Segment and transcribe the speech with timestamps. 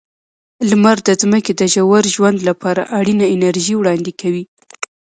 [0.69, 4.43] لمر د ځمکې د ژور ژوند لپاره اړینه انرژي وړاندې کوي.